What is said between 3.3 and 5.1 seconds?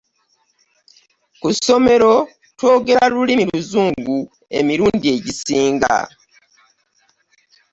luzungu emirundi